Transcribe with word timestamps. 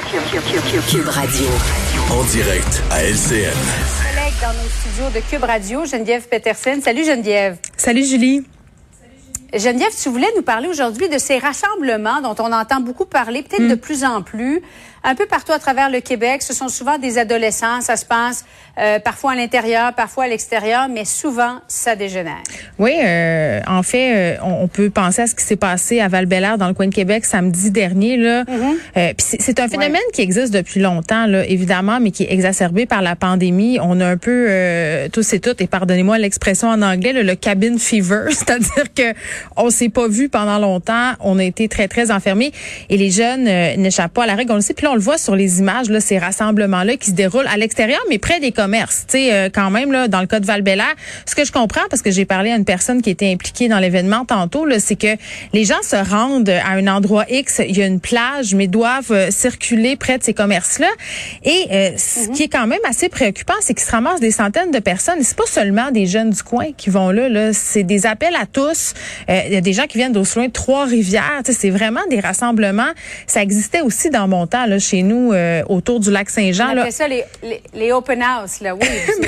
Cube 0.00 1.08
Radio. 1.08 1.46
En 2.10 2.22
direct 2.24 2.82
à 2.90 3.02
LCN. 3.02 3.56
Collègue 4.04 4.34
dans 4.42 4.52
nos 4.52 4.68
studios 4.68 5.08
de 5.14 5.20
Cube 5.30 5.44
Radio, 5.44 5.86
Geneviève 5.86 6.28
Peterson. 6.28 6.80
Salut 6.84 7.06
Geneviève. 7.06 7.56
Salut 7.78 8.04
Julie. 8.04 8.44
Geneviève, 9.54 9.90
tu 10.00 10.08
voulais 10.08 10.26
nous 10.36 10.42
parler 10.42 10.68
aujourd'hui 10.68 11.08
de 11.08 11.18
ces 11.18 11.38
rassemblements 11.38 12.20
dont 12.20 12.34
on 12.38 12.52
entend 12.52 12.80
beaucoup 12.80 13.04
parler, 13.04 13.42
peut-être 13.42 13.68
de 13.68 13.74
plus 13.74 14.04
en 14.04 14.22
plus, 14.22 14.60
un 15.04 15.14
peu 15.14 15.26
partout 15.26 15.52
à 15.52 15.58
travers 15.58 15.88
le 15.88 16.00
Québec. 16.00 16.42
Ce 16.42 16.52
sont 16.52 16.68
souvent 16.68 16.98
des 16.98 17.18
adolescents, 17.18 17.80
ça 17.80 17.96
se 17.96 18.04
passe 18.04 18.44
euh, 18.78 18.98
parfois 18.98 19.32
à 19.32 19.36
l'intérieur, 19.36 19.94
parfois 19.94 20.24
à 20.24 20.28
l'extérieur, 20.28 20.88
mais 20.88 21.04
souvent 21.04 21.60
ça 21.68 21.96
dégénère. 21.96 22.42
Oui, 22.78 22.92
euh, 23.02 23.60
en 23.66 23.82
fait, 23.82 24.36
euh, 24.36 24.38
on, 24.42 24.64
on 24.64 24.68
peut 24.68 24.90
penser 24.90 25.22
à 25.22 25.26
ce 25.26 25.34
qui 25.34 25.44
s'est 25.44 25.56
passé 25.56 26.00
à 26.00 26.08
val 26.08 26.26
dans 26.58 26.68
le 26.68 26.74
coin 26.74 26.86
de 26.88 26.94
Québec 26.94 27.24
samedi 27.24 27.70
dernier. 27.70 28.16
Là. 28.16 28.44
Euh, 28.96 29.12
c'est, 29.18 29.60
un 29.60 29.68
phénomène 29.68 30.00
qui 30.12 30.22
existe 30.22 30.52
depuis 30.52 30.80
longtemps, 30.80 31.26
là, 31.26 31.46
évidemment, 31.46 32.00
mais 32.00 32.10
qui 32.10 32.24
est 32.24 32.32
exacerbé 32.32 32.86
par 32.86 33.02
la 33.02 33.16
pandémie. 33.16 33.78
On 33.80 34.00
a 34.00 34.06
un 34.06 34.16
peu 34.16 34.46
euh, 34.48 35.08
tous 35.12 35.32
et 35.32 35.40
toutes, 35.40 35.60
et 35.60 35.66
pardonnez-moi 35.66 36.18
l'expression 36.18 36.68
en 36.68 36.82
anglais, 36.82 37.12
là, 37.12 37.22
le 37.22 37.34
cabin 37.36 37.78
fever, 37.78 38.24
c'est-à-dire 38.30 38.92
que 38.94 39.14
on 39.56 39.70
s'est 39.70 39.88
pas 39.88 40.08
vu 40.08 40.28
pendant 40.28 40.58
longtemps, 40.58 41.12
on 41.20 41.38
a 41.38 41.44
été 41.44 41.68
très 41.68 41.88
très 41.88 42.10
enfermés 42.10 42.52
et 42.90 42.96
les 42.96 43.10
jeunes 43.10 43.46
euh, 43.48 43.76
n'échappent 43.76 44.12
pas 44.12 44.24
à 44.24 44.26
la 44.26 44.34
règle. 44.34 44.52
On 44.52 44.56
le 44.56 44.60
sait, 44.60 44.74
puis 44.74 44.84
là 44.84 44.92
on 44.92 44.96
le 44.96 45.00
voit 45.00 45.18
sur 45.18 45.36
les 45.36 45.60
images, 45.60 45.88
là, 45.88 46.00
ces 46.00 46.18
rassemblements-là 46.18 46.96
qui 46.96 47.10
se 47.10 47.14
déroulent 47.14 47.48
à 47.48 47.56
l'extérieur, 47.56 48.00
mais 48.08 48.18
près 48.18 48.40
des 48.40 48.52
commerces. 48.52 49.04
Tu 49.08 49.18
sais, 49.18 49.32
euh, 49.32 49.48
quand 49.52 49.70
même 49.70 49.92
là, 49.92 50.08
dans 50.08 50.20
le 50.20 50.26
cas 50.26 50.40
de 50.40 50.46
val 50.46 50.62
ce 51.24 51.34
que 51.34 51.44
je 51.44 51.52
comprends 51.52 51.82
parce 51.90 52.02
que 52.02 52.10
j'ai 52.10 52.24
parlé 52.24 52.50
à 52.50 52.56
une 52.56 52.64
personne 52.64 53.02
qui 53.02 53.10
était 53.10 53.30
impliquée 53.30 53.68
dans 53.68 53.78
l'événement 53.78 54.24
tantôt, 54.24 54.64
là, 54.64 54.80
c'est 54.80 54.96
que 54.96 55.16
les 55.52 55.64
gens 55.64 55.82
se 55.82 55.96
rendent 55.96 56.48
à 56.48 56.70
un 56.70 56.86
endroit 56.86 57.24
X, 57.28 57.60
il 57.66 57.76
y 57.76 57.82
a 57.82 57.86
une 57.86 58.00
plage, 58.00 58.54
mais 58.54 58.66
doivent 58.66 59.12
euh, 59.12 59.30
circuler 59.30 59.96
près 59.96 60.18
de 60.18 60.22
ces 60.22 60.34
commerces-là. 60.34 60.88
Et 61.44 61.66
euh, 61.70 61.90
ce 61.96 62.28
qui 62.30 62.44
est 62.44 62.48
quand 62.48 62.66
même 62.66 62.80
assez 62.88 63.08
préoccupant, 63.08 63.54
c'est 63.60 63.74
qu'ils 63.74 63.86
se 63.86 63.90
ramassent 63.90 64.20
des 64.20 64.30
centaines 64.30 64.70
de 64.70 64.78
personnes. 64.78 65.20
Et 65.20 65.24
c'est 65.24 65.36
pas 65.36 65.46
seulement 65.46 65.90
des 65.90 66.06
jeunes 66.06 66.30
du 66.30 66.42
coin 66.42 66.72
qui 66.76 66.90
vont 66.90 67.10
là, 67.10 67.28
là 67.28 67.52
c'est 67.52 67.84
des 67.84 68.06
appels 68.06 68.36
à 68.36 68.46
tous. 68.46 68.94
Euh, 69.30 69.40
Il 69.46 69.52
y 69.52 69.56
a 69.56 69.60
des 69.60 69.72
gens 69.72 69.86
qui 69.86 69.98
viennent 69.98 70.12
d'aussi 70.12 70.36
loin 70.38 70.46
de 70.48 70.52
Trois-Rivières. 70.52 71.42
C'est 71.44 71.70
vraiment 71.70 72.00
des 72.10 72.20
rassemblements. 72.20 72.90
Ça 73.26 73.42
existait 73.42 73.80
aussi 73.80 74.10
dans 74.10 74.28
mon 74.28 74.46
temps, 74.46 74.66
là, 74.66 74.78
chez 74.78 75.02
nous, 75.02 75.32
euh, 75.32 75.62
autour 75.68 76.00
du 76.00 76.10
lac 76.10 76.30
Saint-Jean. 76.30 76.74
On 76.76 76.90
ça 76.90 77.08
les, 77.08 77.24
les, 77.42 77.62
les 77.74 77.92
open 77.92 78.22
house, 78.22 78.60
là, 78.60 78.74
oui. 78.74 78.86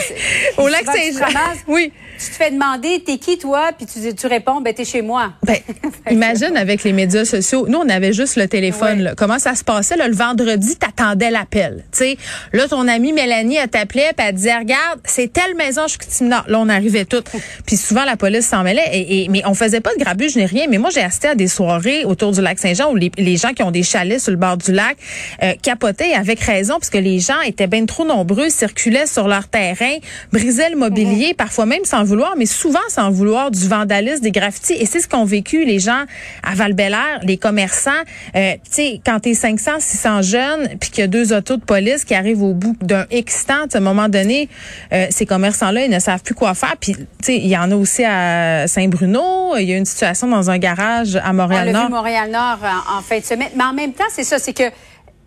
Au 0.56 0.68
lac 0.68 0.84
Saint-Jean. 0.84 1.26
Oui. 1.66 1.92
Tu 2.18 2.30
te 2.30 2.34
fais 2.34 2.50
demander, 2.50 3.02
t'es 3.04 3.18
qui 3.18 3.38
toi? 3.38 3.70
Puis 3.76 3.86
tu, 3.86 4.14
tu 4.14 4.26
réponds, 4.26 4.60
ben 4.60 4.74
t'es 4.74 4.84
chez 4.84 5.02
moi. 5.02 5.32
Ben, 5.44 5.56
imagine 6.10 6.56
avec 6.56 6.82
les 6.82 6.92
médias 6.92 7.24
sociaux. 7.24 7.66
Nous, 7.68 7.78
on 7.78 7.88
avait 7.88 8.12
juste 8.12 8.36
le 8.36 8.48
téléphone. 8.48 8.98
Ouais. 8.98 9.04
là. 9.04 9.14
Comment 9.16 9.38
ça 9.38 9.54
se 9.54 9.62
passait? 9.62 9.96
Là, 9.96 10.08
le 10.08 10.14
vendredi, 10.14 10.76
t'attendais 10.76 11.30
l'appel. 11.30 11.84
Tu 11.92 11.98
sais, 11.98 12.16
là, 12.52 12.66
ton 12.66 12.88
amie 12.88 13.12
Mélanie, 13.12 13.56
elle 13.56 13.68
t'appelait, 13.68 14.12
puis 14.16 14.26
elle 14.28 14.34
disait, 14.34 14.56
regarde, 14.56 15.00
c'est 15.04 15.32
telle 15.32 15.54
maison, 15.56 15.82
je 15.86 15.96
suis 16.08 16.28
Là, 16.28 16.44
on 16.52 16.68
arrivait 16.68 17.04
toutes. 17.04 17.30
Puis 17.66 17.76
souvent, 17.76 18.04
la 18.04 18.16
police 18.16 18.46
s'en 18.46 18.62
mêlait. 18.62 18.82
Et, 18.92 19.24
et- 19.24 19.28
mais 19.28 19.42
on 19.46 19.54
faisait 19.54 19.80
pas 19.80 19.87
de 19.96 20.02
grabuge 20.02 20.36
ni 20.36 20.46
rien. 20.46 20.66
Mais 20.68 20.78
moi, 20.78 20.90
j'ai 20.92 21.02
assisté 21.02 21.28
à 21.28 21.34
des 21.34 21.48
soirées 21.48 22.04
autour 22.04 22.32
du 22.32 22.40
lac 22.40 22.58
Saint-Jean 22.58 22.90
où 22.92 22.96
les, 22.96 23.10
les 23.18 23.36
gens 23.36 23.52
qui 23.52 23.62
ont 23.62 23.70
des 23.70 23.82
chalets 23.82 24.20
sur 24.20 24.30
le 24.30 24.36
bord 24.36 24.56
du 24.56 24.72
lac 24.72 24.96
euh, 25.42 25.54
capotaient 25.62 26.14
avec 26.14 26.40
raison 26.40 26.74
parce 26.74 26.90
que 26.90 26.98
les 26.98 27.18
gens 27.20 27.40
étaient 27.46 27.66
bien 27.66 27.84
trop 27.86 28.04
nombreux, 28.04 28.48
circulaient 28.50 29.06
sur 29.06 29.28
leur 29.28 29.48
terrain, 29.48 29.96
brisaient 30.32 30.70
le 30.70 30.76
mobilier, 30.76 31.34
parfois 31.34 31.66
même 31.66 31.84
sans 31.84 32.04
vouloir, 32.04 32.34
mais 32.36 32.46
souvent 32.46 32.78
sans 32.88 33.10
vouloir, 33.10 33.50
du 33.50 33.68
vandalisme, 33.68 34.22
des 34.22 34.32
graffitis. 34.32 34.74
Et 34.74 34.86
c'est 34.86 35.00
ce 35.00 35.08
qu'ont 35.08 35.24
vécu 35.24 35.64
les 35.64 35.78
gens 35.78 36.04
à 36.42 36.54
val 36.54 36.74
les 37.22 37.36
commerçants. 37.36 37.90
Euh, 38.36 38.52
tu 38.64 38.70
sais, 38.70 39.00
quand 39.04 39.20
t'es 39.20 39.34
500, 39.34 39.72
600 39.78 40.22
jeunes, 40.22 40.68
puis 40.80 40.90
qu'il 40.90 41.00
y 41.00 41.04
a 41.04 41.06
deux 41.06 41.32
autos 41.32 41.56
de 41.56 41.64
police 41.64 42.04
qui 42.04 42.14
arrivent 42.14 42.42
au 42.42 42.54
bout 42.54 42.76
d'un 42.80 43.06
X 43.10 43.46
temps, 43.46 43.66
à 43.72 43.76
un 43.76 43.80
moment 43.80 44.08
donné, 44.08 44.48
euh, 44.92 45.06
ces 45.10 45.26
commerçants-là, 45.26 45.84
ils 45.84 45.90
ne 45.90 45.98
savent 45.98 46.22
plus 46.22 46.34
quoi 46.34 46.54
faire. 46.54 46.76
Puis, 46.80 46.92
tu 46.94 47.04
sais, 47.22 47.36
il 47.36 47.48
y 47.48 47.56
en 47.56 47.70
a 47.70 47.74
aussi 47.74 48.04
à 48.04 48.66
Saint-Bruno. 48.66 49.56
Il 49.56 49.68
y 49.68 49.74
a 49.74 49.77
une 49.78 49.84
situation 49.86 50.26
dans 50.28 50.50
un 50.50 50.58
garage 50.58 51.16
à 51.16 51.30
On 51.30 51.34
Montréal-Nord. 51.34 51.86
vu 51.86 51.92
Montréal-Nord 51.92 52.58
en, 52.62 52.98
en 52.98 53.02
fin 53.02 53.18
de 53.18 53.24
semaine. 53.24 53.50
Mais 53.56 53.64
en 53.64 53.72
même 53.72 53.92
temps, 53.92 54.04
c'est 54.10 54.24
ça, 54.24 54.38
c'est 54.38 54.52
que 54.52 54.70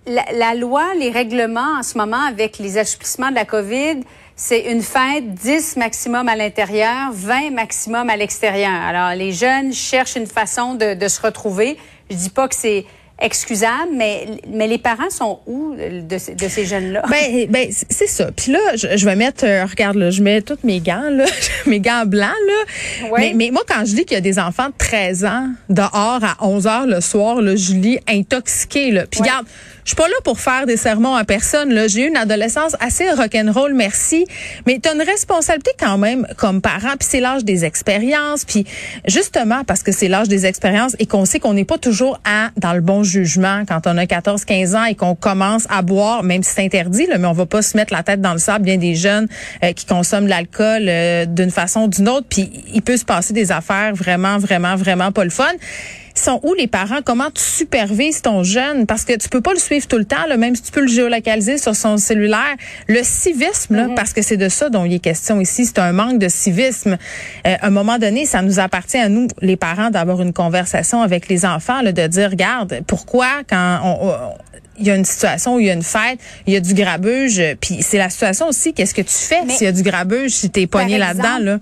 la, 0.07 0.25
la 0.33 0.55
loi, 0.55 0.83
les 0.99 1.09
règlements 1.11 1.77
en 1.79 1.83
ce 1.83 1.97
moment 1.97 2.23
avec 2.27 2.57
les 2.59 2.77
assouplissements 2.77 3.29
de 3.29 3.35
la 3.35 3.45
COVID, 3.45 4.01
c'est 4.35 4.71
une 4.71 4.81
fête 4.81 5.33
10 5.33 5.77
maximum 5.77 6.27
à 6.27 6.35
l'intérieur, 6.35 7.11
20 7.11 7.51
maximum 7.51 8.09
à 8.09 8.17
l'extérieur. 8.17 8.71
Alors, 8.71 9.15
les 9.15 9.31
jeunes 9.31 9.71
cherchent 9.73 10.15
une 10.15 10.27
façon 10.27 10.73
de, 10.73 10.95
de 10.95 11.07
se 11.07 11.21
retrouver. 11.21 11.77
Je 12.09 12.15
dis 12.15 12.29
pas 12.29 12.47
que 12.47 12.55
c'est 12.55 12.85
excusable, 13.21 13.91
mais, 13.95 14.25
mais 14.47 14.67
les 14.67 14.77
parents 14.77 15.09
sont 15.09 15.39
où 15.45 15.75
de, 15.75 16.17
ces- 16.17 16.35
de 16.35 16.47
ces 16.47 16.65
jeunes-là? 16.65 17.03
Ben, 17.09 17.45
ben 17.49 17.71
c- 17.71 17.85
c'est 17.89 18.07
ça. 18.07 18.31
Puis 18.35 18.51
là, 18.51 18.59
je, 18.75 18.97
je 18.97 19.05
vais 19.05 19.15
mettre, 19.15 19.45
euh, 19.45 19.63
regarde, 19.65 19.95
là, 19.97 20.09
je 20.09 20.21
mets 20.23 20.41
tous 20.41 20.57
mes 20.63 20.79
gants, 20.79 21.09
là, 21.09 21.25
mes 21.67 21.79
gants 21.79 22.05
blancs, 22.05 22.31
là. 22.47 23.07
Mais, 23.17 23.33
mais 23.35 23.51
moi, 23.51 23.61
quand 23.67 23.85
je 23.85 23.93
dis 23.95 24.05
qu'il 24.05 24.15
y 24.15 24.17
a 24.17 24.21
des 24.21 24.39
enfants 24.39 24.67
de 24.67 24.73
13 24.77 25.25
ans 25.25 25.49
dehors 25.69 26.19
à 26.23 26.35
11 26.45 26.67
heures 26.67 26.87
le 26.87 26.99
soir, 27.01 27.41
là, 27.41 27.55
Julie, 27.55 27.99
intoxiqués, 28.07 28.91
là. 28.91 29.05
Puis 29.09 29.21
regarde, 29.21 29.45
je 29.83 29.89
suis 29.89 29.95
pas 29.95 30.07
là 30.07 30.15
pour 30.23 30.39
faire 30.39 30.65
des 30.65 30.77
sermons 30.77 31.15
à 31.15 31.23
personne, 31.23 31.73
là. 31.73 31.87
J'ai 31.87 32.05
eu 32.05 32.07
une 32.07 32.17
adolescence 32.17 32.75
assez 32.79 33.09
rock'n'roll, 33.11 33.73
merci. 33.73 34.25
Mais 34.67 34.79
tu 34.81 34.89
une 34.91 35.01
responsabilité 35.01 35.71
quand 35.79 35.97
même 35.97 36.27
comme 36.37 36.61
parent. 36.61 36.95
Puis 36.99 37.07
c'est 37.09 37.19
l'âge 37.19 37.43
des 37.43 37.65
expériences. 37.65 38.45
Puis 38.45 38.65
justement, 39.07 39.63
parce 39.63 39.83
que 39.83 39.91
c'est 39.91 40.07
l'âge 40.07 40.27
des 40.27 40.45
expériences 40.45 40.95
et 40.99 41.05
qu'on 41.05 41.25
sait 41.25 41.39
qu'on 41.39 41.53
n'est 41.53 41.65
pas 41.65 41.77
toujours 41.77 42.19
à, 42.25 42.49
dans 42.57 42.73
le 42.73 42.81
bon 42.81 43.03
jugement 43.03 43.63
quand 43.67 43.87
on 43.87 43.97
a 43.97 44.05
14, 44.05 44.45
15 44.45 44.75
ans 44.75 44.83
et 44.83 44.95
qu'on 44.95 45.15
commence 45.15 45.65
à 45.69 45.81
boire, 45.81 46.23
même 46.23 46.43
si 46.43 46.53
c'est 46.55 46.65
interdit, 46.65 47.07
là, 47.07 47.17
mais 47.17 47.27
on 47.27 47.33
va 47.33 47.45
pas 47.45 47.61
se 47.61 47.77
mettre 47.77 47.93
la 47.93 48.03
tête 48.03 48.21
dans 48.21 48.33
le 48.33 48.39
sable. 48.39 48.65
Bien 48.65 48.77
des 48.77 48.95
jeunes 48.95 49.27
euh, 49.63 49.73
qui 49.73 49.85
consomment 49.85 50.27
l'alcool 50.27 50.85
euh, 50.87 51.25
d'une 51.25 51.51
façon 51.51 51.81
ou 51.83 51.87
d'une 51.87 52.09
autre. 52.09 52.27
Puis 52.29 52.51
il 52.73 52.81
peut 52.81 52.97
se 52.97 53.05
passer 53.05 53.33
des 53.33 53.51
affaires 53.51 53.95
vraiment, 53.95 54.37
vraiment, 54.37 54.75
vraiment 54.75 55.11
pas 55.11 55.23
le 55.23 55.29
fun 55.29 55.45
sont 56.19 56.39
où 56.43 56.53
les 56.53 56.67
parents? 56.67 56.99
Comment 57.03 57.29
tu 57.31 57.41
supervises 57.43 58.21
ton 58.21 58.43
jeune? 58.43 58.85
Parce 58.85 59.05
que 59.05 59.15
tu 59.17 59.29
peux 59.29 59.41
pas 59.41 59.53
le 59.53 59.59
suivre 59.59 59.87
tout 59.87 59.97
le 59.97 60.05
temps, 60.05 60.25
là, 60.27 60.37
même 60.37 60.55
si 60.55 60.63
tu 60.63 60.71
peux 60.71 60.81
le 60.81 60.87
géolocaliser 60.87 61.57
sur 61.57 61.75
son 61.75 61.97
cellulaire. 61.97 62.55
Le 62.87 63.01
civisme, 63.03 63.75
là, 63.75 63.87
parce 63.95 64.13
que 64.13 64.21
c'est 64.21 64.37
de 64.37 64.49
ça 64.49 64.69
dont 64.69 64.85
il 64.85 64.93
est 64.95 64.99
question 64.99 65.39
ici, 65.39 65.65
c'est 65.65 65.79
un 65.79 65.91
manque 65.93 66.19
de 66.19 66.27
civisme. 66.27 66.97
Euh, 67.47 67.55
à 67.61 67.67
un 67.67 67.69
moment 67.71 67.97
donné, 67.99 68.25
ça 68.25 68.41
nous 68.41 68.59
appartient 68.59 68.97
à 68.97 69.09
nous, 69.09 69.27
les 69.41 69.55
parents, 69.57 69.89
d'avoir 69.89 70.21
une 70.21 70.33
conversation 70.33 71.01
avec 71.01 71.27
les 71.29 71.45
enfants, 71.45 71.81
là, 71.81 71.91
de 71.91 72.07
dire, 72.07 72.29
regarde, 72.31 72.81
pourquoi 72.87 73.27
quand 73.49 73.79
on- 73.83 74.07
on- 74.09 74.13
il 74.79 74.87
y 74.87 74.91
a 74.91 74.95
une 74.95 75.05
situation 75.05 75.55
où 75.55 75.59
il 75.59 75.67
y 75.67 75.69
a 75.69 75.73
une 75.73 75.83
fête, 75.83 76.17
il 76.47 76.53
y 76.53 76.55
a 76.55 76.59
du 76.59 76.73
grabuge, 76.73 77.41
puis 77.59 77.79
c'est 77.81 77.97
la 77.99 78.09
situation 78.09 78.47
aussi, 78.47 78.73
qu'est-ce 78.73 78.93
que 78.95 79.01
tu 79.01 79.13
fais 79.13 79.41
s'il 79.53 79.65
y 79.65 79.69
a 79.69 79.71
du 79.71 79.83
grabuge, 79.83 80.31
si 80.31 80.49
t'es 80.49 80.65
pogné 80.65 80.97
là-dedans, 80.97 81.37
là? 81.45 81.59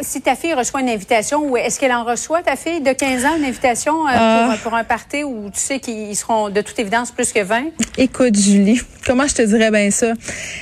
Si 0.00 0.20
ta 0.20 0.36
fille 0.36 0.54
reçoit 0.54 0.80
une 0.80 0.88
invitation, 0.88 1.42
ou 1.48 1.56
est-ce 1.56 1.80
qu'elle 1.80 1.92
en 1.92 2.04
reçoit, 2.04 2.42
ta 2.42 2.54
fille 2.54 2.80
de 2.80 2.92
15 2.92 3.24
ans, 3.24 3.36
une 3.36 3.44
invitation 3.44 4.06
euh, 4.06 4.10
Ah. 4.14 4.48
pour, 4.52 4.70
pour 4.70 4.74
un 4.74 4.84
party 4.84 5.24
où 5.24 5.50
tu 5.52 5.58
sais 5.58 5.80
qu'ils 5.80 6.14
seront 6.16 6.50
de 6.50 6.60
toute 6.60 6.78
évidence 6.78 7.10
plus 7.10 7.32
que 7.32 7.40
20? 7.42 7.64
Écoute, 7.98 8.36
Julie, 8.38 8.80
comment 9.04 9.26
je 9.26 9.34
te 9.34 9.42
dirais 9.42 9.70
bien 9.72 9.90
ça? 9.90 10.12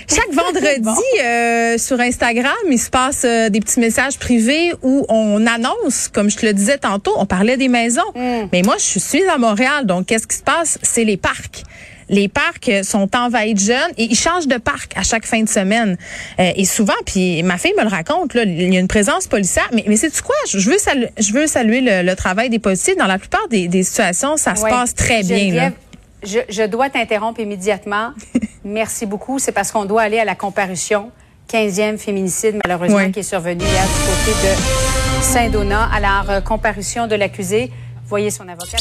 Chaque 0.08 0.30
vendredi, 0.32 0.80
Bon. 0.80 0.94
euh, 1.22 1.76
sur 1.76 2.00
Instagram, 2.00 2.54
il 2.70 2.78
se 2.78 2.88
passe 2.90 3.22
euh, 3.24 3.48
des 3.50 3.60
petits 3.60 3.80
messages 3.80 4.18
privés 4.18 4.72
où 4.82 5.04
on 5.08 5.46
annonce, 5.46 6.08
comme 6.08 6.30
je 6.30 6.36
te 6.36 6.46
le 6.46 6.54
disais 6.54 6.78
tantôt, 6.78 7.12
on 7.18 7.26
parlait 7.26 7.56
des 7.56 7.68
maisons. 7.68 8.02
Mais 8.14 8.62
moi, 8.64 8.76
je 8.78 8.98
suis 8.98 9.24
à 9.28 9.36
Montréal, 9.36 9.84
donc 9.84 10.06
qu'est-ce 10.06 10.26
qui 10.26 10.36
se 10.36 10.42
passe? 10.42 10.78
C'est 10.82 11.04
les 11.04 11.16
parcs. 11.18 11.62
Les 12.08 12.28
parcs 12.28 12.70
sont 12.82 13.08
envahis 13.16 13.54
de 13.54 13.60
jeunes 13.60 13.92
et 13.96 14.04
ils 14.04 14.16
changent 14.16 14.46
de 14.46 14.56
parc 14.58 14.92
à 14.96 15.02
chaque 15.02 15.26
fin 15.26 15.42
de 15.42 15.48
semaine. 15.48 15.96
Euh, 16.38 16.52
et 16.56 16.64
souvent, 16.64 16.94
puis 17.06 17.42
ma 17.42 17.58
fille 17.58 17.74
me 17.76 17.82
le 17.82 17.88
raconte, 17.88 18.34
là, 18.34 18.44
il 18.44 18.72
y 18.72 18.76
a 18.76 18.80
une 18.80 18.88
présence 18.88 19.26
policière. 19.26 19.68
Mais, 19.72 19.84
mais 19.86 19.96
c'est 19.96 20.10
tu 20.10 20.22
quoi? 20.22 20.34
Je 20.48 20.70
veux, 20.70 20.78
saluer, 20.78 21.08
je 21.18 21.32
veux 21.32 21.46
saluer 21.46 21.80
le, 21.80 22.02
le 22.02 22.16
travail 22.16 22.50
des 22.50 22.58
policiers. 22.58 22.94
Dans 22.94 23.06
la 23.06 23.18
plupart 23.18 23.48
des, 23.48 23.68
des 23.68 23.82
situations, 23.82 24.36
ça 24.36 24.54
se 24.54 24.62
passe 24.62 24.94
très 24.94 25.22
bien. 25.22 25.52
Là. 25.54 25.70
Je, 26.22 26.38
je 26.48 26.62
dois 26.62 26.90
t'interrompre 26.90 27.40
immédiatement. 27.40 28.12
Merci 28.64 29.06
beaucoup. 29.06 29.38
C'est 29.38 29.52
parce 29.52 29.70
qu'on 29.70 29.84
doit 29.84 30.02
aller 30.02 30.18
à 30.18 30.24
la 30.24 30.34
comparution. 30.34 31.10
15e 31.52 31.98
féminicide, 31.98 32.58
malheureusement, 32.64 33.10
qui 33.10 33.20
est 33.20 33.22
survenu 33.22 33.62
hier 33.62 33.84
du 33.84 34.32
côté 34.32 34.48
de 34.48 35.22
Saint-Donat. 35.22 35.90
Alors, 35.94 36.30
euh, 36.30 36.40
comparution 36.40 37.06
de 37.06 37.14
l'accusé. 37.14 37.70
Voyez 38.06 38.30
son 38.30 38.48
avocat. 38.48 38.78